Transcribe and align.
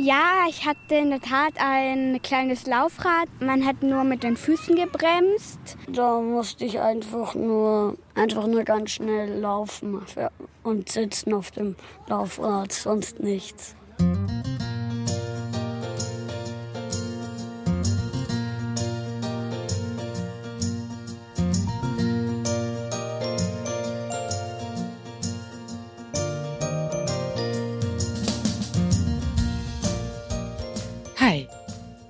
Ja, 0.00 0.44
ich 0.48 0.64
hatte 0.64 0.94
in 0.94 1.10
der 1.10 1.20
Tat 1.20 1.54
ein 1.58 2.22
kleines 2.22 2.66
Laufrad. 2.66 3.28
Man 3.40 3.66
hat 3.66 3.82
nur 3.82 4.04
mit 4.04 4.22
den 4.22 4.36
Füßen 4.36 4.76
gebremst. 4.76 5.58
Da 5.88 6.20
musste 6.20 6.64
ich 6.64 6.78
einfach 6.78 7.34
nur, 7.34 7.96
einfach 8.14 8.46
nur 8.46 8.62
ganz 8.62 8.92
schnell 8.92 9.40
laufen 9.40 10.00
und 10.62 10.88
sitzen 10.88 11.34
auf 11.34 11.50
dem 11.50 11.74
Laufrad, 12.06 12.72
sonst 12.72 13.18
nichts. 13.18 13.74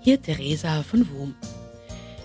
Hier 0.01 0.23
Theresa 0.23 0.83
von 0.83 1.09
WUM. 1.13 1.35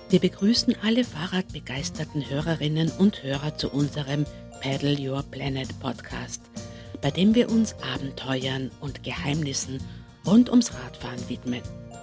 Wir 0.10 0.20
begrüßen 0.20 0.76
alle 0.84 1.04
fahrradbegeisterten 1.04 2.30
Hörerinnen 2.30 2.92
und 3.00 3.24
Hörer 3.24 3.58
zu 3.58 3.70
unserem 3.70 4.26
Paddle 4.62 4.98
Your 5.00 5.24
Planet 5.24 5.68
Podcast, 5.80 6.42
bei 7.02 7.10
dem 7.10 7.34
wir 7.34 7.50
uns 7.50 7.76
Abenteuern 7.94 8.70
und 8.80 9.04
Geheimnissen 9.04 9.82
rund 10.26 10.50
ums 10.50 10.72
Radfahren 10.74 11.28
widmen. 11.30 11.62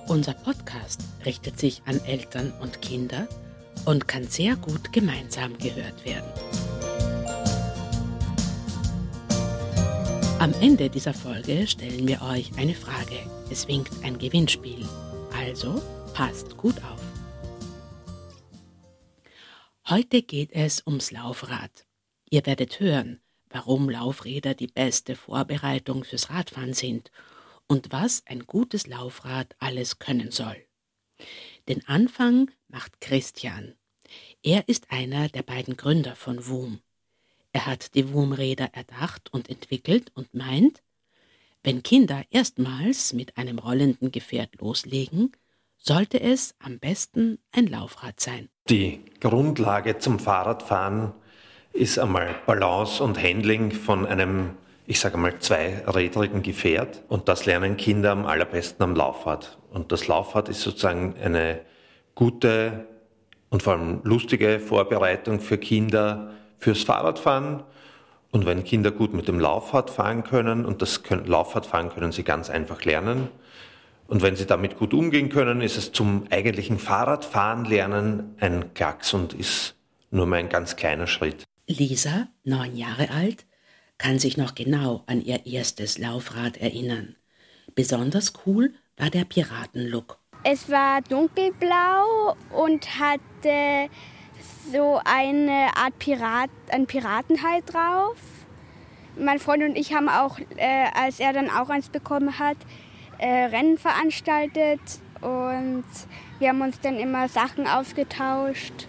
Unser 0.09 0.35
Podcast 0.35 1.03
richtet 1.25 1.61
sich 1.61 1.83
an 1.87 2.01
Eltern 2.05 2.53
und 2.61 2.83
Kinder 2.83 3.29
und 3.85 4.09
kann 4.09 4.25
sehr 4.27 4.57
gut 4.57 4.93
gemeinsam 4.93 5.57
gehört 5.59 6.05
werden. 6.05 6.29
Am 10.41 10.53
Ende 10.61 10.91
dieser 10.91 11.15
Folge 11.15 11.67
stellen 11.67 12.09
wir 12.09 12.23
euch 12.23 12.51
eine 12.57 12.75
Frage. 12.75 13.17
Es 13.51 13.69
winkt 13.69 13.93
ein 14.03 14.19
Gewinnspiel. 14.19 14.87
Also 15.41 15.83
passt 16.13 16.59
gut 16.59 16.77
auf. 16.85 17.01
Heute 19.89 20.21
geht 20.21 20.53
es 20.53 20.87
ums 20.87 21.13
Laufrad. 21.13 21.87
Ihr 22.29 22.45
werdet 22.45 22.79
hören, 22.79 23.23
warum 23.49 23.89
Laufräder 23.89 24.53
die 24.53 24.67
beste 24.67 25.17
Vorbereitung 25.17 26.05
fürs 26.05 26.29
Radfahren 26.29 26.75
sind 26.75 27.11
und 27.67 27.91
was 27.91 28.23
ein 28.27 28.41
gutes 28.41 28.87
Laufrad 28.87 29.57
alles 29.61 29.99
können 29.99 30.31
soll. 30.31 30.63
Den 31.69 31.89
Anfang 31.89 32.51
macht 32.69 33.01
Christian. 33.01 33.77
Er 34.43 34.69
ist 34.69 34.91
einer 34.91 35.31
der 35.31 35.43
beiden 35.43 35.79
Gründer 35.79 36.17
von 36.17 36.49
WUM. 36.49 36.83
Er 37.53 37.65
hat 37.65 37.95
die 37.95 38.13
WUM-Räder 38.13 38.75
erdacht 38.75 39.33
und 39.33 39.49
entwickelt 39.49 40.13
und 40.15 40.35
meint, 40.35 40.83
wenn 41.63 41.83
Kinder 41.83 42.23
erstmals 42.31 43.13
mit 43.13 43.37
einem 43.37 43.59
rollenden 43.59 44.11
Gefährt 44.11 44.61
loslegen, 44.61 45.33
sollte 45.77 46.21
es 46.21 46.55
am 46.59 46.79
besten 46.79 47.39
ein 47.53 47.67
Laufrad 47.67 48.21
sein. 48.21 48.49
Die 48.69 49.01
Grundlage 49.21 49.99
zum 49.99 50.19
Fahrradfahren 50.19 51.13
ist 51.73 51.99
einmal 51.99 52.35
Balance 52.47 53.03
und 53.03 53.23
Handling 53.23 53.73
von 53.73 54.07
einem, 54.07 54.51
ich 54.87 55.01
sage 55.01 55.17
mal, 55.17 55.39
zweirädrigen 55.39 56.43
Gefährt. 56.43 57.03
Und 57.09 57.29
das 57.29 57.47
lernen 57.47 57.77
Kinder 57.77 58.13
am 58.13 58.27
allerbesten 58.27 58.83
am 58.83 58.95
Laufrad. 58.95 59.59
Und 59.71 59.93
das 59.93 60.07
Laufrad 60.09 60.49
ist 60.49 60.63
sozusagen 60.63 61.15
eine 61.23 61.61
gute 62.15 62.87
und 63.49 63.63
vor 63.63 63.75
allem 63.75 64.01
lustige 64.05 64.61
Vorbereitung 64.61 65.41
für 65.41 65.59
Kinder 65.59 66.35
fürs 66.59 66.83
Fahrradfahren 66.83 67.65
und 68.31 68.47
wenn 68.47 68.65
Kinder 68.65 68.91
gut 68.91 69.13
mit 69.13 69.29
dem 69.29 69.41
Laufrad 69.41 69.91
fahren 69.91 70.25
können, 70.25 70.65
und 70.65 70.83
das 70.83 71.03
können, 71.03 71.27
Laufrad 71.27 71.67
fahren 71.67 71.91
können 71.91 72.13
sie 72.13 72.23
ganz 72.23 72.51
einfach 72.51 72.85
lernen, 72.85 73.29
und 74.07 74.23
wenn 74.23 74.35
sie 74.35 74.47
damit 74.47 74.77
gut 74.77 74.93
umgehen 74.93 75.29
können, 75.29 75.61
ist 75.61 75.77
es 75.77 75.93
zum 75.93 76.25
eigentlichen 76.31 76.81
Fahrradfahren 76.81 77.65
lernen 77.65 78.35
ein 78.41 78.75
Klacks 78.75 79.15
und 79.15 79.35
ist 79.35 79.77
nur 80.11 80.27
mal 80.27 80.39
ein 80.39 80.49
ganz 80.49 80.75
kleiner 80.75 81.07
Schritt. 81.07 81.45
Lisa, 81.69 82.27
neun 82.43 82.75
Jahre 82.75 83.11
alt, 83.11 83.47
kann 83.99 84.19
sich 84.19 84.37
noch 84.37 84.57
genau 84.57 85.05
an 85.07 85.23
ihr 85.23 85.47
erstes 85.47 85.99
Laufrad 85.99 86.57
erinnern. 86.57 87.15
Besonders 87.77 88.33
cool 88.45 88.73
war 88.97 89.11
der 89.11 89.25
Piratenlook. 89.25 90.19
Es 90.43 90.69
war 90.69 91.03
dunkelblau 91.03 92.35
und 92.51 92.99
hatte 92.99 93.89
so 94.73 95.01
eine 95.05 95.69
Art 95.77 95.99
Pirat, 95.99 96.51
ein 96.71 96.87
Piratenhai 96.87 97.61
drauf. 97.67 98.17
Mein 99.17 99.39
Freund 99.39 99.63
und 99.63 99.77
ich 99.77 99.93
haben 99.93 100.09
auch, 100.09 100.39
äh, 100.57 100.87
als 100.95 101.21
er 101.21 101.33
dann 101.33 101.51
auch 101.51 101.69
eins 101.69 101.89
bekommen 101.89 102.39
hat, 102.39 102.57
äh, 103.19 103.27
Rennen 103.27 103.79
veranstaltet 103.79 104.81
und 105.21 105.85
wir 106.39 106.49
haben 106.49 106.63
uns 106.63 106.81
dann 106.81 106.99
immer 106.99 107.29
Sachen 107.29 107.67
ausgetauscht 107.67 108.87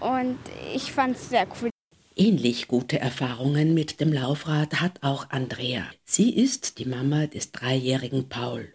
und 0.00 0.38
ich 0.74 0.92
fand 0.92 1.16
es 1.16 1.30
sehr 1.30 1.46
cool. 1.60 1.70
Ähnlich 2.16 2.68
gute 2.68 2.98
Erfahrungen 3.00 3.72
mit 3.74 4.00
dem 4.00 4.12
Laufrad 4.12 4.80
hat 4.80 5.02
auch 5.02 5.30
Andrea. 5.30 5.84
Sie 6.04 6.34
ist 6.34 6.78
die 6.78 6.84
Mama 6.84 7.26
des 7.26 7.50
dreijährigen 7.50 8.28
Paul 8.28 8.74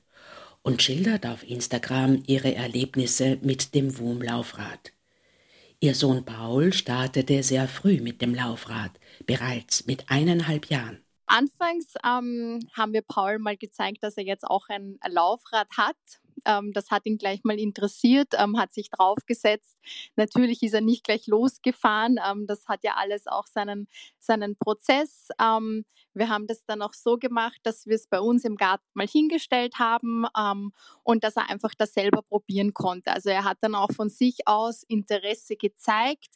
und 0.64 0.82
schildert 0.82 1.28
auf 1.28 1.47
Instagram 1.47 2.24
ihre 2.26 2.56
Erlebnisse 2.56 3.38
mit 3.42 3.76
dem 3.76 4.00
WUM-Laufrad. 4.00 4.95
Ihr 5.80 5.96
Sohn 5.96 6.25
Paul 6.25 6.74
startete 6.74 7.44
sehr 7.44 7.68
früh 7.68 8.02
mit 8.02 8.22
dem 8.22 8.34
Laufrad, 8.34 8.91
bereits 9.25 9.86
mit 9.86 10.06
eineinhalb 10.09 10.68
Jahren. 10.68 11.03
Anfangs 11.28 11.94
ähm, 12.03 12.59
haben 12.74 12.94
wir 12.94 13.02
Paul 13.02 13.40
mal 13.40 13.58
gezeigt, 13.58 14.03
dass 14.03 14.18
er 14.18 14.24
jetzt 14.24 14.46
auch 14.46 14.68
ein 14.69 14.97
Laufrad 15.08 15.68
hat 15.75 15.96
ähm, 16.46 16.72
das 16.74 16.92
hat 16.92 17.06
ihn 17.06 17.18
gleich 17.18 17.44
mal 17.44 17.60
interessiert, 17.60 18.34
ähm, 18.38 18.58
hat 18.58 18.74
sich 18.74 18.90
draufgesetzt. 18.90 19.78
Natürlich 20.16 20.64
ist 20.64 20.74
er 20.74 20.82
nicht 20.82 21.04
gleich 21.04 21.28
losgefahren. 21.28 22.18
Ähm, 22.26 22.48
das 22.48 22.68
hat 22.68 22.84
ja 22.84 22.94
alles 22.96 23.28
auch 23.28 23.48
seinen, 23.48 23.88
seinen 24.20 24.56
Prozess. 24.58 25.30
Ähm, 25.42 25.86
wir 26.16 26.30
haben 26.30 26.48
das 26.48 26.66
dann 26.66 26.82
auch 26.82 26.94
so 26.94 27.18
gemacht, 27.18 27.60
dass 27.64 27.86
wir 27.86 27.96
es 27.96 28.08
bei 28.08 28.20
uns 28.22 28.46
im 28.46 28.56
Garten 28.56 28.86
mal 28.94 29.08
hingestellt 29.08 29.80
haben 29.80 30.26
ähm, 30.38 30.72
und 31.04 31.24
dass 31.26 31.36
er 31.36 31.50
einfach 31.50 31.74
das 31.78 31.94
selber 31.94 32.22
probieren 32.22 32.74
konnte. 32.74 33.12
Also 33.12 33.30
er 33.30 33.44
hat 33.44 33.58
dann 33.62 33.76
auch 33.76 33.92
von 33.92 34.10
sich 34.10 34.48
aus 34.48 34.84
Interesse 34.84 35.58
gezeigt. 35.58 36.30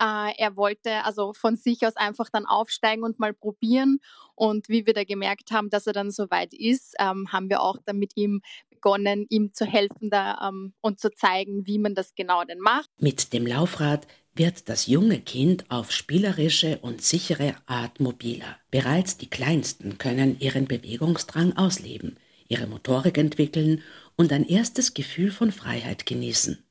Äh, 0.00 0.32
er 0.38 0.56
wollte 0.56 1.04
also 1.04 1.32
von 1.32 1.56
sich 1.56 1.84
aus 1.84 1.96
einfach 1.96 2.30
dann 2.30 2.46
aufsteigen 2.46 3.02
und 3.02 3.18
mal 3.18 3.34
probieren. 3.34 3.98
Und 4.36 4.68
wie 4.68 4.86
wir 4.86 4.94
da 4.94 5.04
gemerkt 5.04 5.50
haben, 5.50 5.68
dass 5.68 5.88
er 5.88 5.92
dann 5.92 6.12
soweit 6.12 6.54
ist, 6.54 6.94
ähm, 7.00 7.32
haben 7.32 7.50
wir 7.50 7.60
auch 7.60 7.78
dann 7.84 7.98
mit 7.98 8.16
ihm 8.16 8.40
begonnen, 8.84 9.26
ihm 9.30 9.52
zu 9.54 9.64
helfen 9.64 10.10
da, 10.10 10.48
ähm, 10.48 10.74
und 10.82 11.00
zu 11.00 11.10
zeigen, 11.10 11.66
wie 11.66 11.78
man 11.78 11.94
das 11.94 12.14
genau 12.14 12.44
denn 12.44 12.58
macht. 12.58 12.90
Mit 12.98 13.32
dem 13.32 13.46
Laufrad 13.46 14.06
wird 14.34 14.68
das 14.68 14.86
junge 14.86 15.20
Kind 15.20 15.64
auf 15.70 15.90
spielerische 15.90 16.78
und 16.78 17.00
sichere 17.00 17.54
Art 17.66 18.00
mobiler. 18.00 18.58
Bereits 18.70 19.16
die 19.16 19.30
Kleinsten 19.30 19.96
können 19.96 20.38
ihren 20.38 20.66
Bewegungsdrang 20.66 21.56
ausleben, 21.56 22.18
ihre 22.48 22.66
Motorik 22.66 23.16
entwickeln 23.16 23.82
und 24.16 24.32
ein 24.32 24.46
erstes 24.46 24.92
Gefühl 24.92 25.30
von 25.30 25.50
Freiheit 25.50 26.04
genießen. 26.04 26.62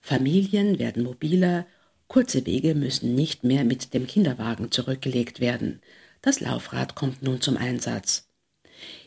Familien 0.00 0.78
werden 0.78 1.02
mobiler, 1.02 1.66
kurze 2.08 2.44
Wege 2.44 2.74
müssen 2.74 3.14
nicht 3.14 3.42
mehr 3.42 3.64
mit 3.64 3.94
dem 3.94 4.06
Kinderwagen 4.06 4.70
zurückgelegt 4.70 5.40
werden. 5.40 5.80
Das 6.20 6.40
Laufrad 6.40 6.94
kommt 6.94 7.22
nun 7.22 7.40
zum 7.40 7.56
Einsatz. 7.56 8.28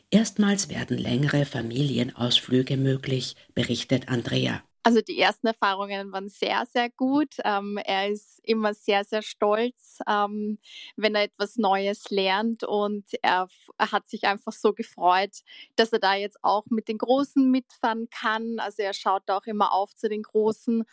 Erstmals 0.10 0.70
werden 0.70 0.98
längere 0.98 1.44
Familienausflüge 1.44 2.78
möglich, 2.78 3.36
berichtet 3.54 4.08
Andrea. 4.08 4.64
Also 4.88 5.02
die 5.02 5.20
ersten 5.20 5.48
Erfahrungen 5.48 6.14
waren 6.14 6.30
sehr, 6.30 6.66
sehr 6.66 6.90
gut. 6.90 7.36
Ähm, 7.44 7.78
er 7.84 8.08
ist 8.08 8.40
immer 8.44 8.74
sehr, 8.74 9.04
sehr 9.04 9.22
stolz, 9.22 10.00
ähm, 10.08 10.60
wenn 10.96 11.14
er 11.14 11.24
etwas 11.24 11.58
Neues 11.58 12.10
lernt 12.10 12.64
und 12.64 13.04
er, 13.22 13.50
er, 13.78 13.92
hat 13.92 14.08
sich 14.08 14.24
einfach 14.24 14.54
so 14.54 14.72
gefreut, 14.72 15.42
dass 15.76 15.92
er 15.92 16.00
da 16.00 16.16
jetzt 16.16 16.42
auch 16.42 16.64
mit 16.70 16.88
den 16.88 17.00
Großen 17.00 17.52
mitfahren 17.52 18.08
kann. 18.10 18.60
Also 18.60 18.82
er 18.82 18.94
schaut 18.94 19.30
auch 19.30 19.46
immer 19.46 19.74
auf 19.74 19.94
zu 19.94 20.08
den 20.08 20.24
Großen 20.24 20.86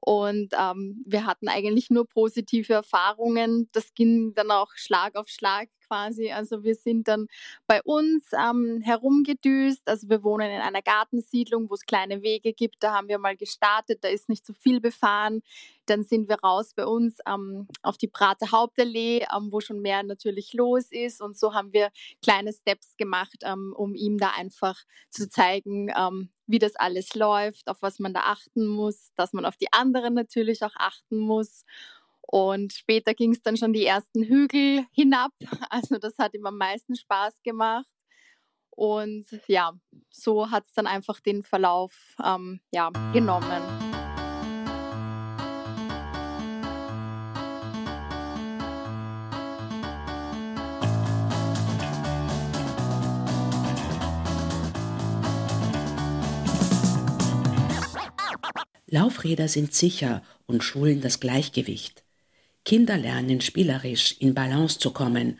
und 0.00 0.54
ähm, 0.58 1.02
wir 1.06 1.26
hatten 1.26 1.48
eigentlich 1.48 1.90
nur 1.90 2.06
positive 2.06 2.72
Erfahrungen. 2.72 3.68
Das 3.72 3.92
ging 3.94 4.34
dann 4.34 4.50
auch 4.50 4.72
Schlag 4.74 5.14
auf 5.14 5.28
Schlag 5.28 5.68
quasi. 5.86 6.30
Also 6.30 6.62
wir 6.62 6.74
sind 6.74 7.08
dann 7.08 7.26
bei 7.66 7.82
uns 7.82 8.30
ähm, 8.32 8.80
herumgedüst. 8.82 9.82
Also 9.86 10.08
wir 10.08 10.22
wohnen 10.22 10.50
in 10.50 10.60
einer 10.60 10.82
Gartensiedlung, 10.82 11.68
wo 11.68 11.74
es 11.74 11.84
kleine 11.84 12.22
Wege 12.22 12.52
gibt. 12.52 12.76
Da 12.80 12.94
haben 12.94 13.08
wir 13.08 13.18
mal 13.18 13.36
gestartet. 13.36 14.02
Da 14.02 14.08
ist 14.08 14.28
nicht 14.28 14.46
so 14.46 14.54
viel 14.54 14.80
befahren. 14.80 15.42
Dann 15.86 16.04
sind 16.04 16.28
wir 16.28 16.38
raus 16.40 16.72
bei 16.74 16.86
uns 16.86 17.18
ähm, 17.26 17.66
auf 17.82 17.98
die 17.98 18.08
Prater 18.08 18.52
Hauptallee, 18.52 19.26
ähm, 19.36 19.48
wo 19.50 19.60
schon 19.60 19.80
mehr 19.80 20.02
natürlich 20.02 20.54
los 20.54 20.86
ist. 20.90 21.20
Und 21.20 21.38
so 21.38 21.52
haben 21.52 21.72
wir 21.72 21.90
kleine 22.22 22.52
Steps 22.52 22.96
gemacht, 22.96 23.42
ähm, 23.42 23.74
um 23.76 23.94
ihm 23.94 24.16
da 24.16 24.30
einfach 24.30 24.78
zu 25.10 25.28
zeigen, 25.28 25.90
ähm, 25.96 26.30
wie 26.50 26.58
das 26.58 26.74
alles 26.76 27.14
läuft, 27.14 27.68
auf 27.68 27.80
was 27.80 27.98
man 27.98 28.12
da 28.12 28.20
achten 28.20 28.66
muss, 28.66 29.12
dass 29.16 29.32
man 29.32 29.44
auf 29.44 29.56
die 29.56 29.72
anderen 29.72 30.14
natürlich 30.14 30.62
auch 30.62 30.74
achten 30.74 31.18
muss. 31.18 31.64
Und 32.22 32.72
später 32.72 33.14
ging 33.14 33.32
es 33.32 33.42
dann 33.42 33.56
schon 33.56 33.72
die 33.72 33.86
ersten 33.86 34.22
Hügel 34.22 34.84
hinab. 34.92 35.32
Also 35.70 35.98
das 35.98 36.18
hat 36.18 36.34
ihm 36.34 36.46
am 36.46 36.58
meisten 36.58 36.96
Spaß 36.96 37.42
gemacht. 37.42 37.86
Und 38.70 39.26
ja, 39.46 39.72
so 40.10 40.50
hat 40.50 40.66
es 40.66 40.72
dann 40.72 40.86
einfach 40.86 41.20
den 41.20 41.42
Verlauf 41.42 42.16
ähm, 42.24 42.60
ja, 42.72 42.90
genommen. 43.12 43.89
Laufräder 58.90 59.48
sind 59.48 59.72
sicher 59.72 60.22
und 60.46 60.64
schulen 60.64 61.00
das 61.00 61.20
Gleichgewicht. 61.20 62.02
Kinder 62.64 62.98
lernen 62.98 63.40
spielerisch 63.40 64.16
in 64.18 64.34
Balance 64.34 64.78
zu 64.78 64.90
kommen 64.90 65.38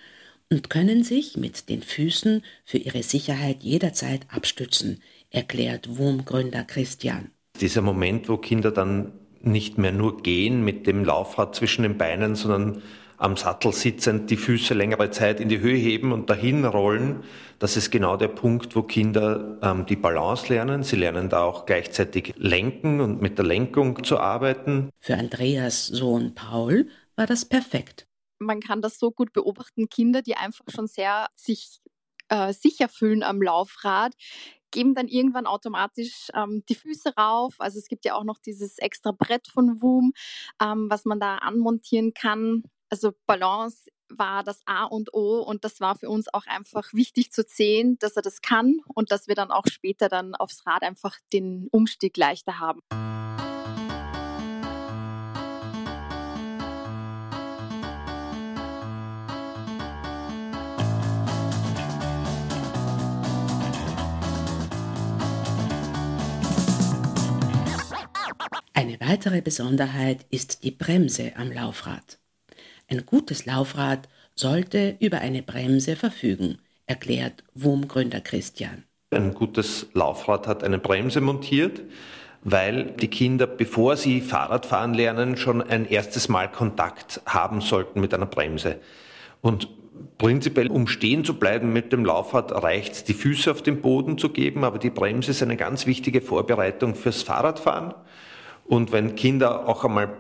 und 0.50 0.70
können 0.70 1.02
sich 1.02 1.36
mit 1.36 1.68
den 1.68 1.82
Füßen 1.82 2.42
für 2.64 2.78
ihre 2.78 3.02
Sicherheit 3.02 3.62
jederzeit 3.62 4.22
abstützen, 4.28 5.02
erklärt 5.30 5.98
WUM-Gründer 5.98 6.64
Christian. 6.64 7.30
Dieser 7.60 7.82
Moment, 7.82 8.28
wo 8.28 8.36
Kinder 8.36 8.70
dann 8.70 9.12
nicht 9.42 9.78
mehr 9.78 9.92
nur 9.92 10.22
gehen 10.22 10.64
mit 10.64 10.86
dem 10.86 11.04
Laufrad 11.04 11.54
zwischen 11.54 11.82
den 11.82 11.98
Beinen, 11.98 12.34
sondern 12.34 12.82
am 13.20 13.36
Sattel 13.36 13.72
sitzend 13.72 14.30
die 14.30 14.38
Füße 14.38 14.72
längere 14.72 15.10
Zeit 15.10 15.40
in 15.40 15.50
die 15.50 15.60
Höhe 15.60 15.76
heben 15.76 16.12
und 16.12 16.30
dahin 16.30 16.64
rollen. 16.64 17.22
Das 17.58 17.76
ist 17.76 17.90
genau 17.90 18.16
der 18.16 18.28
Punkt, 18.28 18.74
wo 18.74 18.82
Kinder 18.82 19.58
ähm, 19.62 19.84
die 19.84 19.96
Balance 19.96 20.48
lernen. 20.48 20.82
Sie 20.82 20.96
lernen 20.96 21.28
da 21.28 21.42
auch 21.42 21.66
gleichzeitig 21.66 22.32
lenken 22.38 23.00
und 23.00 23.20
mit 23.20 23.36
der 23.36 23.44
Lenkung 23.44 24.02
zu 24.04 24.18
arbeiten. 24.18 24.88
Für 25.00 25.18
Andreas 25.18 25.86
Sohn 25.86 26.34
Paul 26.34 26.88
war 27.14 27.26
das 27.26 27.44
perfekt. 27.44 28.06
Man 28.38 28.60
kann 28.60 28.80
das 28.80 28.98
so 28.98 29.10
gut 29.10 29.34
beobachten. 29.34 29.90
Kinder, 29.90 30.22
die 30.22 30.36
einfach 30.36 30.64
schon 30.68 30.86
sehr 30.86 31.28
sich 31.36 31.80
äh, 32.30 32.54
sicher 32.54 32.88
fühlen 32.88 33.22
am 33.22 33.42
Laufrad, 33.42 34.14
geben 34.70 34.94
dann 34.94 35.08
irgendwann 35.08 35.46
automatisch 35.46 36.28
ähm, 36.34 36.64
die 36.70 36.74
Füße 36.74 37.12
rauf. 37.18 37.56
Also 37.58 37.78
es 37.78 37.88
gibt 37.88 38.06
ja 38.06 38.14
auch 38.14 38.24
noch 38.24 38.38
dieses 38.38 38.78
extra 38.78 39.12
Brett 39.12 39.46
von 39.46 39.82
WUM, 39.82 40.14
ähm, 40.62 40.86
was 40.88 41.04
man 41.04 41.20
da 41.20 41.34
anmontieren 41.36 42.14
kann. 42.14 42.62
Also 42.92 43.12
Balance 43.26 43.88
war 44.08 44.42
das 44.42 44.60
A 44.66 44.84
und 44.84 45.14
O 45.14 45.42
und 45.42 45.64
das 45.64 45.80
war 45.80 45.94
für 45.94 46.08
uns 46.08 46.26
auch 46.34 46.46
einfach 46.46 46.92
wichtig 46.92 47.30
zu 47.30 47.44
sehen, 47.46 47.96
dass 48.00 48.16
er 48.16 48.22
das 48.22 48.42
kann 48.42 48.80
und 48.94 49.12
dass 49.12 49.28
wir 49.28 49.36
dann 49.36 49.52
auch 49.52 49.66
später 49.70 50.08
dann 50.08 50.34
aufs 50.34 50.66
Rad 50.66 50.82
einfach 50.82 51.16
den 51.32 51.68
Umstieg 51.70 52.16
leichter 52.16 52.58
haben. 52.58 52.80
Eine 68.72 68.98
weitere 68.98 69.42
Besonderheit 69.42 70.26
ist 70.30 70.64
die 70.64 70.72
Bremse 70.72 71.36
am 71.36 71.52
Laufrad. 71.52 72.19
Ein 72.92 73.06
gutes 73.06 73.46
Laufrad 73.46 74.08
sollte 74.34 74.96
über 74.98 75.18
eine 75.18 75.42
Bremse 75.42 75.94
verfügen, 75.94 76.58
erklärt 76.86 77.44
WUM-Gründer 77.54 78.20
Christian. 78.20 78.82
Ein 79.12 79.32
gutes 79.32 79.86
Laufrad 79.92 80.48
hat 80.48 80.64
eine 80.64 80.78
Bremse 80.78 81.20
montiert, 81.20 81.82
weil 82.42 82.86
die 83.00 83.06
Kinder, 83.06 83.46
bevor 83.46 83.96
sie 83.96 84.20
Fahrrad 84.20 84.66
fahren 84.66 84.94
lernen, 84.94 85.36
schon 85.36 85.62
ein 85.62 85.86
erstes 85.86 86.28
Mal 86.28 86.50
Kontakt 86.50 87.20
haben 87.26 87.60
sollten 87.60 88.00
mit 88.00 88.12
einer 88.12 88.26
Bremse. 88.26 88.80
Und 89.40 89.68
prinzipiell, 90.18 90.68
um 90.68 90.88
stehen 90.88 91.24
zu 91.24 91.34
bleiben 91.34 91.72
mit 91.72 91.92
dem 91.92 92.04
Laufrad, 92.04 92.50
reicht 92.50 92.92
es, 92.92 93.04
die 93.04 93.14
Füße 93.14 93.52
auf 93.52 93.62
den 93.62 93.82
Boden 93.82 94.18
zu 94.18 94.30
geben, 94.30 94.64
aber 94.64 94.80
die 94.80 94.90
Bremse 94.90 95.30
ist 95.30 95.44
eine 95.44 95.56
ganz 95.56 95.86
wichtige 95.86 96.20
Vorbereitung 96.20 96.96
fürs 96.96 97.22
Fahrradfahren. 97.22 97.94
Und 98.64 98.90
wenn 98.90 99.14
Kinder 99.14 99.68
auch 99.68 99.84
einmal 99.84 100.16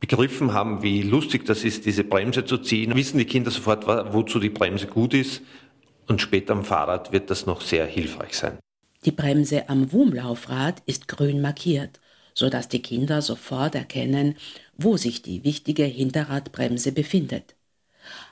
begriffen 0.00 0.52
haben, 0.52 0.82
wie 0.82 1.02
lustig 1.02 1.44
das 1.44 1.64
ist, 1.64 1.86
diese 1.86 2.04
Bremse 2.04 2.44
zu 2.44 2.58
ziehen, 2.58 2.94
wissen 2.94 3.18
die 3.18 3.24
Kinder 3.24 3.50
sofort, 3.50 3.86
wozu 4.12 4.38
die 4.38 4.50
Bremse 4.50 4.86
gut 4.86 5.14
ist. 5.14 5.42
Und 6.06 6.20
später 6.20 6.54
am 6.54 6.64
Fahrrad 6.64 7.12
wird 7.12 7.30
das 7.30 7.46
noch 7.46 7.60
sehr 7.60 7.86
hilfreich 7.86 8.34
sein. 8.34 8.58
Die 9.04 9.12
Bremse 9.12 9.68
am 9.68 9.92
Wurmlaufrad 9.92 10.82
ist 10.86 11.06
grün 11.06 11.40
markiert, 11.40 12.00
sodass 12.34 12.68
die 12.68 12.82
Kinder 12.82 13.22
sofort 13.22 13.74
erkennen, 13.74 14.36
wo 14.76 14.96
sich 14.96 15.22
die 15.22 15.44
wichtige 15.44 15.84
Hinterradbremse 15.84 16.92
befindet. 16.92 17.54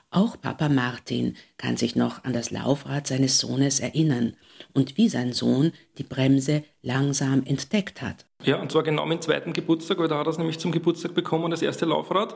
Auch 0.09 0.39
Papa 0.39 0.69
Martin 0.69 1.35
kann 1.57 1.75
sich 1.75 1.95
noch 1.95 2.23
an 2.23 2.33
das 2.33 2.49
Laufrad 2.49 3.07
seines 3.07 3.39
Sohnes 3.39 3.79
erinnern 3.81 4.35
und 4.73 4.97
wie 4.97 5.09
sein 5.09 5.33
Sohn 5.33 5.73
die 5.97 6.03
Bremse 6.03 6.63
langsam 6.87 7.43
entdeckt 7.45 8.01
hat. 8.01 8.25
Ja, 8.43 8.57
und 8.57 8.71
zwar 8.71 8.83
genau 8.83 9.01
am 9.03 9.19
zweiten 9.19 9.51
Geburtstag, 9.51 9.97
weil 9.97 10.07
da 10.07 10.19
hat 10.19 10.27
er 10.27 10.29
es 10.29 10.37
nämlich 10.37 10.59
zum 10.59 10.71
Geburtstag 10.71 11.15
bekommen, 11.15 11.49
das 11.49 11.61
erste 11.61 11.85
Laufrad. 11.85 12.35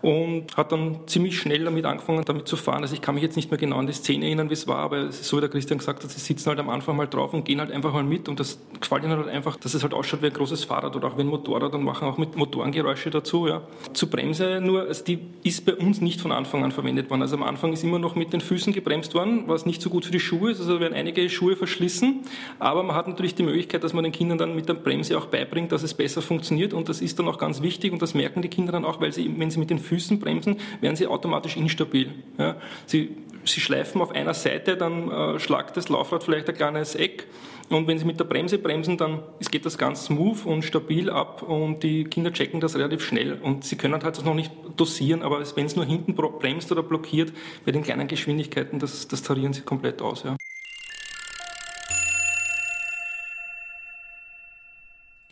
Und 0.00 0.54
hat 0.58 0.70
dann 0.70 1.06
ziemlich 1.06 1.38
schnell 1.38 1.64
damit 1.64 1.86
angefangen, 1.86 2.22
damit 2.26 2.46
zu 2.46 2.56
fahren. 2.56 2.82
Also 2.82 2.94
ich 2.94 3.00
kann 3.00 3.14
mich 3.14 3.24
jetzt 3.24 3.36
nicht 3.36 3.50
mehr 3.50 3.56
genau 3.56 3.76
an 3.76 3.86
die 3.86 3.94
Szene 3.94 4.26
erinnern, 4.26 4.50
wie 4.50 4.54
es 4.54 4.68
war, 4.68 4.76
aber 4.76 4.98
es 4.98 5.20
ist 5.20 5.28
so, 5.28 5.38
wie 5.38 5.40
der 5.40 5.48
Christian 5.48 5.78
gesagt 5.78 6.04
hat, 6.04 6.10
sie 6.10 6.20
sitzen 6.20 6.50
halt 6.50 6.58
am 6.58 6.68
Anfang 6.68 6.96
mal 6.96 7.06
drauf 7.06 7.32
und 7.32 7.46
gehen 7.46 7.58
halt 7.58 7.70
einfach 7.72 7.90
mal 7.94 8.02
mit. 8.02 8.28
Und 8.28 8.38
das 8.38 8.58
gefällt 8.80 9.04
ihnen 9.04 9.16
halt 9.16 9.28
einfach, 9.28 9.56
dass 9.56 9.72
es 9.72 9.82
halt 9.82 9.94
ausschaut 9.94 10.20
wie 10.20 10.26
ein 10.26 10.34
großes 10.34 10.64
Fahrrad 10.64 10.94
oder 10.94 11.08
auch 11.08 11.16
wie 11.16 11.22
ein 11.22 11.28
Motorrad 11.28 11.72
und 11.74 11.84
machen 11.84 12.06
auch 12.06 12.18
mit 12.18 12.36
Motorengeräusche 12.36 13.08
dazu. 13.08 13.48
Ja. 13.48 13.62
Zur 13.94 14.10
Bremse 14.10 14.60
nur, 14.60 14.82
also 14.82 15.04
die 15.04 15.20
ist 15.42 15.64
bei 15.64 15.74
uns 15.74 16.02
nicht 16.02 16.20
von 16.20 16.32
Anfang 16.32 16.64
an 16.64 16.72
verwendet 16.72 17.08
worden. 17.08 17.22
Also 17.22 17.36
am 17.36 17.42
Anfang 17.42 17.72
ist 17.72 17.82
immer 17.82 17.98
noch 17.98 18.14
mit 18.14 18.34
den 18.34 18.42
Füßen 18.42 18.74
gebremst 18.74 19.14
worden, 19.14 19.44
was 19.46 19.64
nicht 19.64 19.80
so 19.80 19.88
gut 19.88 20.04
für 20.04 20.12
die 20.12 20.20
Schuhe 20.20 20.50
ist. 20.50 20.60
Also 20.60 20.80
werden 20.80 20.92
einige 20.92 21.30
Schuhe 21.30 21.56
verschlissen. 21.56 22.24
Aber 22.58 22.82
man 22.82 22.94
hat 22.94 23.08
natürlich 23.08 23.36
die 23.36 23.42
Möglichkeit, 23.42 23.82
dass 23.84 23.92
man 23.92 24.04
den 24.04 24.12
Kindern 24.12 24.38
dann 24.38 24.54
mit 24.54 24.68
der 24.68 24.74
Bremse 24.74 25.16
auch 25.16 25.26
beibringt, 25.26 25.70
dass 25.72 25.82
es 25.82 25.94
besser 25.94 26.22
funktioniert 26.22 26.72
und 26.72 26.88
das 26.88 27.00
ist 27.00 27.18
dann 27.18 27.28
auch 27.28 27.38
ganz 27.38 27.62
wichtig 27.62 27.92
und 27.92 28.02
das 28.02 28.14
merken 28.14 28.42
die 28.42 28.48
Kinder 28.48 28.72
dann 28.72 28.84
auch, 28.84 29.00
weil 29.00 29.12
sie, 29.12 29.32
wenn 29.38 29.50
sie 29.50 29.58
mit 29.58 29.70
den 29.70 29.78
Füßen 29.78 30.18
bremsen, 30.18 30.56
werden 30.80 30.96
sie 30.96 31.06
automatisch 31.06 31.56
instabil. 31.56 32.12
Ja. 32.38 32.56
Sie, 32.86 33.16
sie 33.44 33.60
schleifen 33.60 34.00
auf 34.00 34.10
einer 34.10 34.34
Seite, 34.34 34.76
dann 34.76 35.10
äh, 35.10 35.38
schlagt 35.38 35.76
das 35.76 35.88
Laufrad 35.88 36.24
vielleicht 36.24 36.48
ein 36.48 36.56
kleines 36.56 36.94
Eck 36.94 37.26
und 37.70 37.86
wenn 37.86 37.98
sie 37.98 38.04
mit 38.04 38.20
der 38.20 38.24
Bremse 38.24 38.58
bremsen, 38.58 38.96
dann 38.96 39.22
geht 39.50 39.64
das 39.64 39.78
ganz 39.78 40.06
smooth 40.06 40.44
und 40.44 40.64
stabil 40.64 41.08
ab 41.10 41.42
und 41.42 41.82
die 41.82 42.04
Kinder 42.04 42.32
checken 42.32 42.60
das 42.60 42.76
relativ 42.76 43.02
schnell 43.02 43.34
und 43.34 43.64
sie 43.64 43.76
können 43.76 43.94
halt 43.94 44.04
das 44.04 44.24
noch 44.24 44.34
nicht 44.34 44.52
dosieren, 44.76 45.22
aber 45.22 45.42
wenn 45.56 45.66
es 45.66 45.76
nur 45.76 45.84
hinten 45.84 46.14
bremst 46.14 46.72
oder 46.72 46.82
blockiert 46.82 47.32
bei 47.64 47.72
den 47.72 47.82
kleinen 47.82 48.08
Geschwindigkeiten, 48.08 48.78
das, 48.78 49.08
das 49.08 49.22
tarieren 49.22 49.52
sie 49.52 49.62
komplett 49.62 50.02
aus. 50.02 50.24
Ja. 50.24 50.36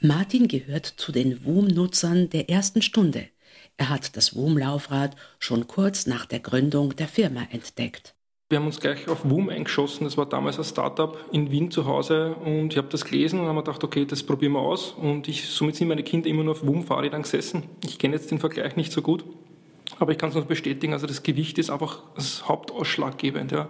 Martin 0.04 0.48
gehört 0.48 0.86
zu 0.86 1.12
den 1.12 1.44
WUM-Nutzern 1.44 2.28
der 2.28 2.50
ersten 2.50 2.82
Stunde. 2.82 3.28
Er 3.76 3.88
hat 3.88 4.16
das 4.16 4.34
WUM-Laufrad 4.34 5.14
schon 5.38 5.68
kurz 5.68 6.08
nach 6.08 6.26
der 6.26 6.40
Gründung 6.40 6.96
der 6.96 7.06
Firma 7.06 7.42
entdeckt. 7.52 8.16
Wir 8.48 8.58
haben 8.58 8.66
uns 8.66 8.80
gleich 8.80 9.06
auf 9.06 9.20
WUM 9.24 9.48
eingeschossen. 9.48 10.02
Das 10.02 10.16
war 10.16 10.26
damals 10.26 10.58
ein 10.58 10.64
Startup 10.64 11.16
in 11.30 11.52
Wien 11.52 11.70
zu 11.70 11.86
Hause 11.86 12.34
und 12.34 12.72
ich 12.72 12.78
habe 12.78 12.88
das 12.88 13.04
gelesen 13.04 13.38
und 13.38 13.46
habe 13.46 13.54
mir 13.54 13.62
gedacht, 13.62 13.84
okay, 13.84 14.04
das 14.04 14.24
probieren 14.24 14.54
wir 14.54 14.60
aus. 14.62 14.90
Und 14.90 15.28
ich, 15.28 15.48
somit 15.48 15.76
sind 15.76 15.86
meine 15.86 16.02
Kinder 16.02 16.28
immer 16.28 16.42
nur 16.42 16.54
auf 16.54 16.66
WUM-Fahrrädern 16.66 17.22
gesessen. 17.22 17.62
Ich 17.84 18.00
kenne 18.00 18.16
jetzt 18.16 18.28
den 18.32 18.40
Vergleich 18.40 18.74
nicht 18.74 18.90
so 18.90 19.02
gut, 19.02 19.24
aber 20.00 20.10
ich 20.10 20.18
kann 20.18 20.30
es 20.30 20.34
noch 20.34 20.46
bestätigen. 20.46 20.94
Also 20.94 21.06
das 21.06 21.22
Gewicht 21.22 21.58
ist 21.58 21.70
einfach 21.70 22.02
das 22.16 22.48
Hauptausschlaggebend. 22.48 23.52
Ja 23.52 23.68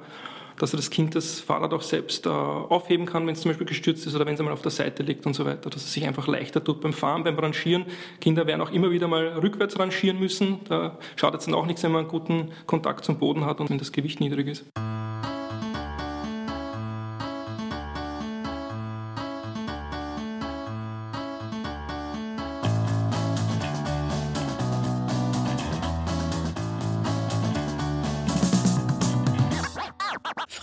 dass 0.59 0.73
das 0.73 0.91
Kind 0.91 1.15
das 1.15 1.41
Fahrrad 1.41 1.73
auch 1.73 1.83
selbst 1.83 2.27
äh, 2.27 2.29
aufheben 2.29 3.07
kann, 3.07 3.27
wenn 3.27 3.35
es 3.35 3.43
zum 3.43 3.51
Beispiel 3.51 3.67
gestürzt 3.67 4.07
ist 4.07 4.15
oder 4.15 4.27
wenn 4.27 4.35
es 4.35 4.41
einmal 4.41 4.55
auf 4.55 4.63
der 4.63 4.71
Seite 4.71 5.03
liegt 5.03 5.27
und 5.27 5.35
so 5.35 5.45
weiter, 5.45 5.71
dass 5.71 5.85
es 5.85 5.93
sich 5.93 6.07
einfach 6.07 6.27
leichter 6.27 6.63
tut 6.63 6.81
beim 6.81 6.93
Fahren, 6.93 7.25
beim 7.25 7.39
Rangieren. 7.39 7.87
Kinder 8.21 8.47
werden 8.47 8.61
auch 8.61 8.71
immer 8.71 8.91
wieder 8.91 9.09
mal 9.09 9.39
rückwärts 9.39 9.79
rangieren 9.79 10.19
müssen. 10.19 10.61
Da 10.69 10.99
schadet 11.17 11.41
es 11.41 11.47
dann 11.47 11.55
auch 11.55 11.67
nichts, 11.67 11.83
wenn 11.83 11.93
man 11.93 12.03
einen 12.03 12.11
guten 12.11 12.53
Kontakt 12.67 13.05
zum 13.05 13.19
Boden 13.19 13.45
hat 13.45 13.61
und 13.61 13.71
wenn 13.71 13.79
das 13.79 13.93
Gewicht 13.93 14.21
niedrig 14.21 14.49
ist. 14.49 14.65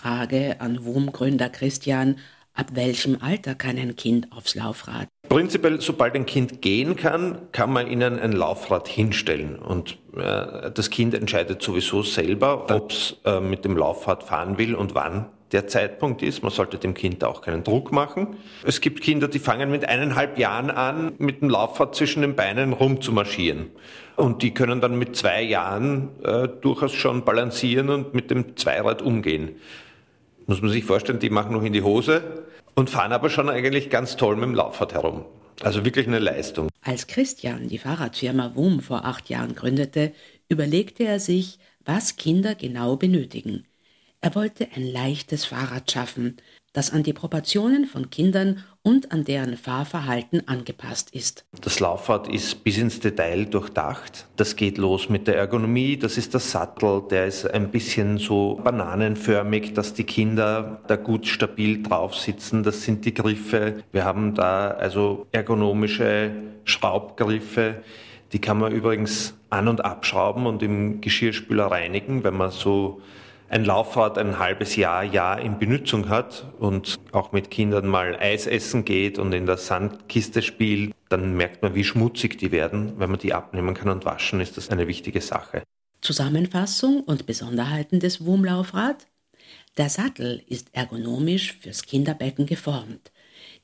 Frage 0.10 0.56
an 0.60 0.86
WUM-Gründer 0.86 1.50
Christian, 1.50 2.16
ab 2.56 2.72
welchem 2.74 3.20
Alter 3.22 3.54
kann 3.54 3.78
ein 3.78 3.96
Kind 3.96 4.32
aufs 4.32 4.56
Laufrad? 4.56 5.08
Prinzipiell, 5.30 5.80
sobald 5.82 6.16
ein 6.16 6.26
Kind 6.26 6.64
gehen 6.64 6.96
kann, 6.96 7.44
kann 7.52 7.72
man 7.72 7.86
ihnen 7.86 8.20
ein 8.20 8.32
Laufrad 8.32 8.88
hinstellen. 8.88 9.60
Und 9.60 10.00
äh, 10.16 10.72
das 10.72 10.90
Kind 10.90 11.14
entscheidet 11.14 11.62
sowieso 11.62 12.02
selber, 12.02 12.66
ob 12.76 12.90
es 12.90 13.18
äh, 13.24 13.40
mit 13.40 13.66
dem 13.66 13.78
Laufrad 13.78 14.24
fahren 14.24 14.58
will 14.58 14.74
und 14.74 14.96
wann 14.96 15.28
der 15.52 15.68
Zeitpunkt 15.68 16.24
ist. 16.24 16.42
Man 16.42 16.52
sollte 16.52 16.80
dem 16.80 16.96
Kind 16.96 17.24
auch 17.24 17.42
keinen 17.42 17.64
Druck 17.64 17.92
machen. 17.92 18.38
Es 18.64 18.82
gibt 18.82 19.02
Kinder, 19.02 19.28
die 19.28 19.38
fangen 19.38 19.70
mit 19.70 19.88
eineinhalb 19.88 20.40
Jahren 20.40 20.72
an, 20.72 21.12
mit 21.20 21.42
dem 21.42 21.52
Laufrad 21.52 21.94
zwischen 21.94 22.24
den 22.24 22.36
Beinen 22.36 22.74
rumzumarschieren. 22.74 23.68
Und 24.16 24.42
die 24.42 24.56
können 24.56 24.82
dann 24.82 24.98
mit 24.98 25.16
zwei 25.16 25.44
Jahren 25.44 26.10
äh, 26.24 26.48
durchaus 26.48 26.94
schon 26.94 27.26
balancieren 27.26 27.90
und 27.90 28.16
mit 28.16 28.32
dem 28.32 28.58
Zweirad 28.58 29.04
umgehen 29.04 29.52
Muss 30.50 30.64
man 30.64 30.72
sich 30.72 30.84
vorstellen, 30.84 31.20
die 31.20 31.30
machen 31.30 31.54
noch 31.54 31.62
in 31.62 31.74
die 31.74 31.84
Hose 31.84 32.44
und 32.74 32.90
fahren 32.90 33.12
aber 33.12 33.30
schon 33.30 33.52
eigentlich 33.52 33.92
ganz 33.92 34.18
toll 34.18 34.36
mit 34.36 34.46
dem 34.46 34.56
Laufrad 34.56 34.96
herum. 34.96 35.26
Also 35.62 35.86
wirklich 35.86 36.08
eine 36.08 36.18
Leistung. 36.18 36.70
Als 36.82 37.06
Christian 37.06 37.68
die 37.68 37.78
Fahrradfirma 37.78 38.56
WUM 38.56 38.80
vor 38.80 39.06
acht 39.06 39.30
Jahren 39.30 39.54
gründete, 39.54 40.12
überlegte 40.48 41.04
er 41.04 41.20
sich, 41.20 41.60
was 41.86 42.16
Kinder 42.16 42.56
genau 42.56 42.96
benötigen. 42.96 43.68
Er 44.22 44.36
wollte 44.36 44.68
ein 44.76 44.86
leichtes 44.86 45.46
Fahrrad 45.46 45.90
schaffen, 45.90 46.36
das 46.74 46.92
an 46.92 47.04
die 47.04 47.14
Proportionen 47.14 47.86
von 47.86 48.10
Kindern 48.10 48.66
und 48.84 49.14
an 49.14 49.24
deren 49.24 49.56
Fahrverhalten 49.56 50.46
angepasst 50.46 51.16
ist. 51.16 51.46
Das 51.62 51.80
Laufrad 51.80 52.28
ist 52.28 52.66
bis 52.66 52.78
ins 52.78 53.00
Detail 53.00 53.46
durchdacht. 53.46 54.28
Das 54.36 54.58
geht 54.58 54.78
los 54.78 55.08
mit 55.08 55.28
der 55.28 55.38
Ergonomie. 55.38 55.96
Das 55.96 56.18
ist 56.18 56.34
der 56.34 56.42
Sattel, 56.42 57.04
der 57.10 57.28
ist 57.28 57.50
ein 57.50 57.72
bisschen 57.72 58.18
so 58.18 58.60
bananenförmig, 58.62 59.74
dass 59.74 59.94
die 59.94 60.04
Kinder 60.04 60.82
da 60.88 60.98
gut 60.98 61.26
stabil 61.26 61.82
drauf 61.82 62.14
sitzen. 62.16 62.64
Das 62.64 62.84
sind 62.84 63.06
die 63.06 63.14
Griffe. 63.14 63.84
Wir 63.94 64.04
haben 64.04 64.36
da 64.36 64.72
also 64.72 65.28
ergonomische 65.32 66.32
Schraubgriffe. 66.66 67.84
Die 68.34 68.40
kann 68.40 68.60
man 68.60 68.74
übrigens 68.74 69.34
an- 69.50 69.70
und 69.70 69.86
abschrauben 69.86 70.46
und 70.46 70.62
im 70.62 71.00
Geschirrspüler 71.00 71.68
reinigen, 71.68 72.24
wenn 72.26 72.36
man 72.36 72.52
so 72.52 73.02
ein 73.50 73.66
Laufrad 73.66 74.18
ein 74.18 74.40
halbes 74.40 74.76
Jahr, 74.76 75.04
Jahr 75.04 75.42
in 75.42 75.58
Benutzung 75.58 76.08
hat 76.08 76.46
und 76.60 77.00
auch 77.12 77.32
mit 77.32 77.50
Kindern 77.50 77.88
mal 77.88 78.16
Eis 78.16 78.48
essen 78.48 78.86
geht 78.86 79.18
und 79.18 79.34
in 79.34 79.46
der 79.46 79.58
Sandkiste 79.58 80.42
spielt, 80.42 80.94
dann 81.10 81.36
merkt 81.36 81.64
man, 81.64 81.74
wie 81.74 81.84
schmutzig 81.84 82.38
die 82.38 82.52
werden. 82.52 82.94
Wenn 82.98 83.10
man 83.10 83.20
die 83.20 83.34
abnehmen 83.34 83.74
kann 83.74 83.90
und 83.90 84.06
waschen, 84.06 84.40
ist 84.40 84.58
das 84.58 84.70
eine 84.70 84.88
wichtige 84.88 85.22
Sache. 85.22 85.64
Zusammenfassung 86.02 87.02
und 87.02 87.26
Besonderheiten 87.26 88.00
des 88.00 88.24
Wurmlaufrad? 88.24 89.08
Der 89.78 89.90
Sattel 89.90 90.44
ist 90.48 90.68
ergonomisch 90.74 91.54
fürs 91.54 91.84
Kinderbecken 91.84 92.46
geformt. 92.46 93.12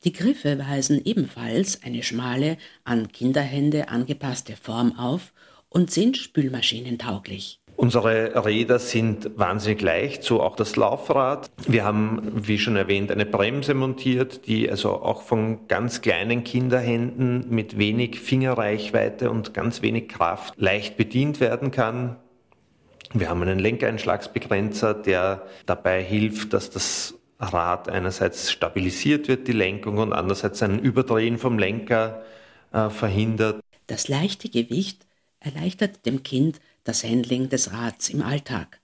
Die 0.03 0.13
Griffe 0.13 0.57
weisen 0.59 1.01
ebenfalls 1.03 1.83
eine 1.83 2.03
schmale, 2.03 2.57
an 2.83 3.11
Kinderhände 3.11 3.89
angepasste 3.89 4.55
Form 4.55 4.97
auf 4.97 5.33
und 5.69 5.91
sind 5.91 6.17
spülmaschinentauglich. 6.17 7.59
Unsere 7.77 8.45
Räder 8.45 8.79
sind 8.79 9.37
wahnsinnig 9.37 9.81
leicht, 9.81 10.23
so 10.23 10.41
auch 10.41 10.55
das 10.55 10.77
Laufrad. 10.77 11.51
Wir 11.67 11.83
haben, 11.83 12.31
wie 12.33 12.57
schon 12.57 12.77
erwähnt, 12.77 13.11
eine 13.11 13.25
Bremse 13.25 13.73
montiert, 13.73 14.47
die 14.47 14.69
also 14.69 15.01
auch 15.01 15.21
von 15.21 15.67
ganz 15.67 16.01
kleinen 16.01 16.45
Kinderhänden 16.45 17.47
mit 17.49 17.77
wenig 17.77 18.21
Fingerreichweite 18.21 19.29
und 19.29 19.53
ganz 19.53 19.81
wenig 19.81 20.07
Kraft 20.07 20.53
leicht 20.57 20.95
bedient 20.95 21.41
werden 21.41 21.71
kann. 21.71 22.15
Wir 23.13 23.29
haben 23.29 23.41
einen 23.41 23.59
Lenkeinschlagsbegrenzer, 23.59 24.93
der 24.93 25.43
dabei 25.65 26.01
hilft, 26.01 26.53
dass 26.53 26.69
das 26.69 27.15
Rad 27.39 27.89
einerseits 27.89 28.51
stabilisiert 28.51 29.27
wird, 29.27 29.47
die 29.47 29.53
Lenkung, 29.53 29.97
und 29.97 30.13
andererseits 30.13 30.63
ein 30.63 30.79
Überdrehen 30.79 31.37
vom 31.37 31.59
Lenker 31.59 32.23
äh, 32.71 32.89
verhindert. 32.89 33.59
Das 33.87 34.07
leichte 34.07 34.49
Gewicht 34.49 35.05
erleichtert 35.39 36.05
dem 36.05 36.23
Kind 36.23 36.59
das 36.85 37.03
Handling 37.03 37.49
des 37.49 37.73
Rads 37.73 38.09
im 38.09 38.21
Alltag. 38.21 38.79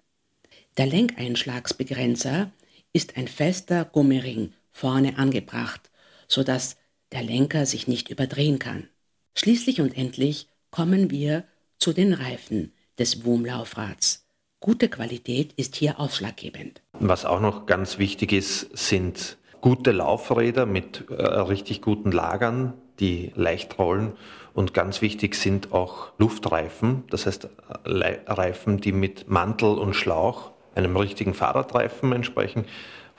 Der 0.78 0.88
Lenkeinschlagsbegrenzer 0.88 2.52
ist 2.92 3.16
ein 3.16 3.30
fester 3.30 3.86
Gummiring 3.86 4.52
vorne 4.72 5.18
angebracht, 5.18 5.90
sodass 6.28 6.76
der 7.12 7.24
Lenker 7.24 7.66
sich 7.66 7.88
nicht 7.88 8.10
überdrehen 8.10 8.60
kann. 8.60 8.88
Schließlich 9.36 9.80
und 9.80 9.98
endlich 9.98 10.48
kommen 10.72 11.10
wir 11.10 11.46
zu 11.78 11.94
den 11.94 12.14
Reifen 12.14 12.74
des 13.00 13.24
Wurmlaufrads. 13.24 14.26
Gute 14.60 14.90
Qualität 14.90 15.54
ist 15.54 15.76
hier 15.76 16.00
ausschlaggebend. 16.00 16.82
Was 16.94 17.26
auch 17.26 17.40
noch 17.40 17.66
ganz 17.66 17.98
wichtig 17.98 18.32
ist, 18.32 18.70
sind 18.78 19.38
gute 19.60 19.92
Laufräder 19.92 20.66
mit 20.66 21.10
äh, 21.10 21.14
richtig 21.14 21.82
guten 21.82 22.12
Lagern, 22.12 22.74
die 23.00 23.32
leicht 23.36 23.78
rollen 23.80 24.14
und 24.54 24.74
ganz 24.74 25.02
wichtig 25.02 25.36
sind 25.36 25.72
auch 25.72 26.12
Luftreifen, 26.18 27.04
das 27.10 27.26
heißt 27.26 27.50
Reifen, 27.86 28.82
die 28.82 28.92
mit 28.92 29.30
Mantel 29.30 29.78
und 29.78 29.96
Schlauch 29.96 30.52
einem 30.76 30.96
richtigen 30.98 31.34
Fahrradreifen 31.34 32.12
entsprechen. 32.12 32.66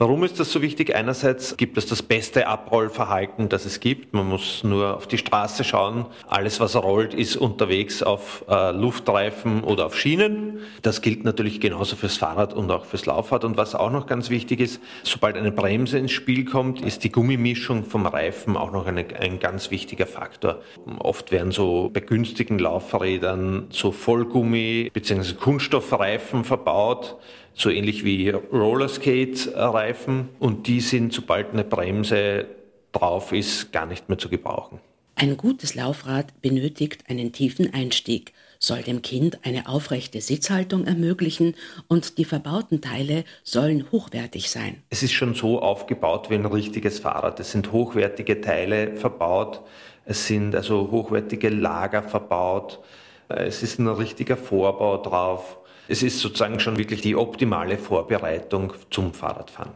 Warum 0.03 0.25
ist 0.25 0.41
das 0.41 0.51
so 0.51 0.63
wichtig? 0.63 0.97
Einerseits 0.97 1.57
gibt 1.57 1.79
es 1.79 1.87
das 1.87 2.03
beste 2.03 2.49
Abrollverhalten, 2.49 3.49
das 3.49 3.67
es 3.67 3.79
gibt. 3.79 4.13
Man 4.13 4.29
muss 4.29 4.65
nur 4.65 4.97
auf 4.97 5.07
die 5.07 5.17
Straße 5.17 5.63
schauen. 5.63 6.07
Alles, 6.27 6.59
was 6.59 6.75
rollt, 6.75 7.15
ist 7.15 7.37
unterwegs 7.37 8.03
auf 8.03 8.45
äh, 8.49 8.73
Luftreifen 8.73 9.63
oder 9.63 9.87
auf 9.87 9.97
Schienen. 9.97 10.59
Das 10.83 11.03
gilt 11.03 11.23
natürlich 11.23 11.61
genauso 11.61 11.95
fürs 11.95 12.17
Fahrrad 12.17 12.53
und 12.53 12.69
auch 12.73 12.85
fürs 12.85 13.07
Laufrad. 13.07 13.45
Und 13.45 13.57
was 13.57 13.77
auch 13.77 13.93
noch 13.93 14.09
ganz 14.09 14.29
wichtig 14.29 14.59
ist, 14.59 14.81
sobald 15.05 15.37
eine 15.37 15.53
Bremse 15.53 15.99
ins 15.99 16.11
Spiel 16.11 16.47
kommt, 16.47 16.81
ist 16.81 17.05
die 17.05 17.13
Gummimischung 17.13 17.85
vom 17.85 18.05
Reifen 18.05 18.57
auch 18.57 18.73
noch 18.73 18.87
eine, 18.87 19.07
ein 19.21 19.39
ganz 19.39 19.71
wichtiger 19.71 20.07
Faktor. 20.07 20.63
Oft 20.99 21.31
werden 21.31 21.53
so 21.53 21.91
bei 21.95 22.01
günstigen 22.01 22.59
Laufrädern 22.59 23.69
so 23.71 23.93
Vollgummi 23.93 24.91
bzw. 24.93 25.35
Kunststoffreifen 25.35 26.43
verbaut 26.43 27.19
so 27.55 27.71
ähnlich 27.71 28.05
wie 28.05 28.31
Rollerskate-Reifen 28.31 30.29
und 30.39 30.67
die 30.67 30.81
sind, 30.81 31.13
sobald 31.13 31.53
eine 31.53 31.65
Bremse 31.65 32.47
drauf 32.93 33.33
ist, 33.33 33.73
gar 33.73 33.87
nicht 33.87 34.09
mehr 34.09 34.19
zu 34.19 34.29
gebrauchen. 34.29 34.81
Ein 35.15 35.37
gutes 35.37 35.75
Laufrad 35.75 36.41
benötigt 36.41 37.05
einen 37.09 37.33
tiefen 37.33 37.73
Einstieg, 37.73 38.33
soll 38.59 38.83
dem 38.83 39.03
Kind 39.03 39.41
eine 39.45 39.69
aufrechte 39.69 40.21
Sitzhaltung 40.21 40.87
ermöglichen 40.87 41.55
und 41.89 42.17
die 42.19 42.25
verbauten 42.25 42.81
Teile 42.81 43.25
sollen 43.43 43.91
hochwertig 43.91 44.51
sein. 44.51 44.83
Es 44.89 45.03
ist 45.03 45.13
schon 45.13 45.35
so 45.35 45.61
aufgebaut 45.61 46.31
wie 46.31 46.35
ein 46.35 46.47
richtiges 46.47 47.01
Fahrrad. 47.01 47.41
Es 47.41 47.53
sind 47.53 47.73
hochwertige 47.73 48.41
Teile 48.41 48.95
verbaut, 48.95 49.63
es 50.05 50.27
sind 50.29 50.55
also 50.55 50.91
hochwertige 50.91 51.49
Lager 51.49 52.03
verbaut, 52.03 52.81
es 53.29 53.63
ist 53.63 53.79
ein 53.79 53.89
richtiger 53.89 54.37
Vorbau 54.37 54.99
drauf. 54.99 55.59
Es 55.93 56.03
ist 56.03 56.21
sozusagen 56.21 56.59
schon 56.59 56.79
wirklich 56.79 57.03
die 57.03 57.15
optimale 57.15 57.77
Vorbereitung 57.77 58.73
zum 58.89 59.13
Fahrradfahren. 59.13 59.75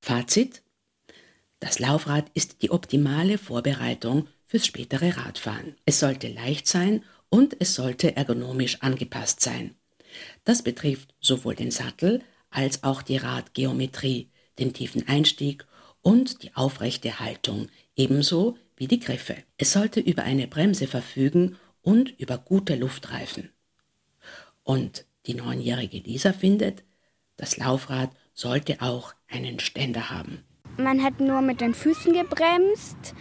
Fazit? 0.00 0.62
Das 1.60 1.78
Laufrad 1.80 2.30
ist 2.32 2.62
die 2.62 2.70
optimale 2.70 3.36
Vorbereitung 3.36 4.26
fürs 4.46 4.64
spätere 4.64 5.18
Radfahren. 5.18 5.76
Es 5.84 6.00
sollte 6.00 6.28
leicht 6.28 6.66
sein 6.66 7.04
und 7.28 7.56
es 7.60 7.74
sollte 7.74 8.16
ergonomisch 8.16 8.82
angepasst 8.82 9.40
sein. 9.40 9.76
Das 10.44 10.62
betrifft 10.62 11.14
sowohl 11.20 11.54
den 11.54 11.70
Sattel 11.70 12.22
als 12.50 12.84
auch 12.84 13.02
die 13.02 13.16
Radgeometrie, 13.16 14.30
den 14.58 14.72
tiefen 14.72 15.06
Einstieg 15.08 15.66
und 16.02 16.42
die 16.42 16.54
aufrechte 16.54 17.20
Haltung, 17.20 17.68
ebenso 17.96 18.56
wie 18.76 18.86
die 18.86 19.00
Griffe. 19.00 19.36
Es 19.58 19.72
sollte 19.72 20.00
über 20.00 20.22
eine 20.22 20.46
Bremse 20.46 20.86
verfügen 20.86 21.56
und 21.82 22.18
über 22.18 22.38
gute 22.38 22.76
Luftreifen. 22.76 23.50
Und 24.62 25.04
die 25.26 25.34
neunjährige 25.34 25.98
Lisa 25.98 26.32
findet, 26.32 26.84
das 27.36 27.56
Laufrad 27.56 28.10
sollte 28.32 28.80
auch 28.80 29.14
einen 29.28 29.58
Ständer 29.58 30.10
haben. 30.10 30.44
Man 30.78 31.02
hat 31.02 31.20
nur 31.20 31.40
mit 31.40 31.60
den 31.60 31.74
Füßen 31.74 32.12
gebremst, 32.12 33.14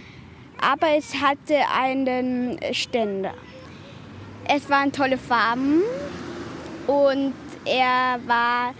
aber 0.59 0.95
es 0.97 1.15
hatte 1.15 1.57
einen 1.69 2.59
Ständer. 2.74 3.33
Es 4.47 4.69
waren 4.69 4.91
tolle 4.91 5.17
Farben 5.17 5.81
und 6.87 7.33
er 7.65 8.19
war, 8.27 8.73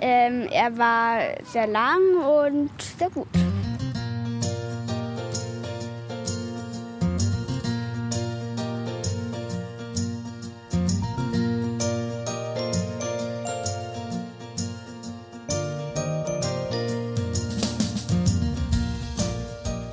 ähm, 0.00 0.48
er 0.50 0.78
war 0.78 1.18
sehr 1.44 1.66
lang 1.66 1.98
und 2.18 2.70
sehr 2.80 3.10
gut. 3.10 3.26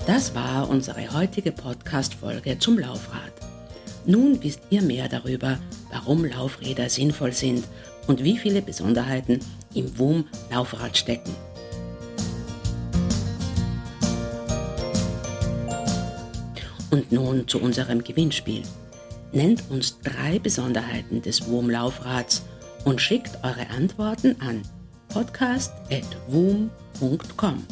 Das 0.06 0.36
war 0.36 0.70
unsere 0.70 1.12
heutige 1.14 1.52
Podcast-Folge 1.52 2.60
zum 2.60 2.78
Laufrad. 2.78 3.45
Nun 4.06 4.42
wisst 4.44 4.62
ihr 4.70 4.82
mehr 4.82 5.10
darüber, 5.10 5.60
warum 5.92 6.24
Laufräder 6.26 6.90
sinnvoll 6.90 7.34
sind 7.34 7.66
und 8.08 8.24
wie 8.24 8.38
viele 8.38 8.62
Besonderheiten 8.62 9.40
im 9.74 9.98
WUM 9.98 10.26
Laufrad 10.52 10.98
stecken. 10.98 11.34
Und 16.92 17.12
nun 17.12 17.48
zu 17.48 17.60
unserem 17.60 18.04
Gewinnspiel. 18.04 18.62
Nennt 19.32 19.64
uns 19.70 20.00
drei 20.02 20.38
Besonderheiten 20.40 21.22
des 21.22 21.50
WUM 21.50 21.70
Laufrads 21.70 22.44
und 22.86 23.02
schickt 23.02 23.38
eure 23.44 23.70
Antworten 23.70 24.36
an 24.40 24.62
podcast.woom.com. 25.10 27.66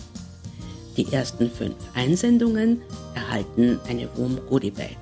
Die 0.98 1.12
ersten 1.12 1.50
fünf 1.50 1.76
Einsendungen 1.94 2.82
erhalten 3.16 3.80
eine 3.88 4.10
WOM 4.16 4.40
Goodie 4.48 4.72
Bag. 4.72 4.98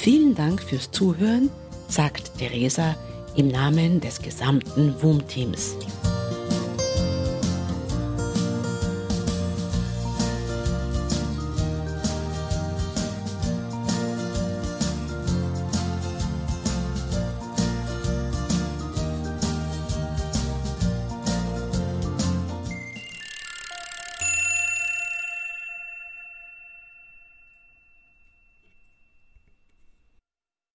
Vielen 0.00 0.36
Dank 0.36 0.62
fürs 0.62 0.92
Zuhören, 0.92 1.50
sagt 1.88 2.38
Theresa 2.38 2.94
im 3.34 3.48
Namen 3.48 4.00
des 4.00 4.22
gesamten 4.22 4.94
WOM-Teams. 5.02 5.76